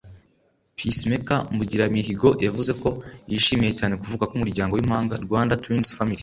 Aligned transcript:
Peacemaker 0.77 1.39
Mbungiramihigo 1.53 2.29
yavuze 2.45 2.71
ko 2.81 2.89
yishimiye 3.29 3.71
cyane 3.79 3.93
kuvuka 4.01 4.27
kw'umuryango 4.29 4.71
w'impanga 4.73 5.15
“Rwanda 5.25 5.59
Twins 5.63 5.89
Family” 5.97 6.19